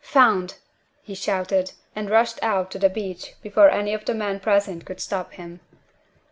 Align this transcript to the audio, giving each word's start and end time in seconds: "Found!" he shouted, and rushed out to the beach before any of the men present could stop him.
"Found!" 0.03 0.55
he 1.03 1.13
shouted, 1.13 1.73
and 1.95 2.09
rushed 2.09 2.39
out 2.41 2.71
to 2.71 2.79
the 2.79 2.89
beach 2.89 3.35
before 3.43 3.69
any 3.69 3.93
of 3.93 4.03
the 4.05 4.15
men 4.15 4.39
present 4.39 4.83
could 4.83 4.99
stop 4.99 5.33
him. 5.33 5.59